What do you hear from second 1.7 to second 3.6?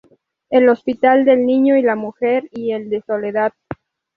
y la Mujer y el de Soledad.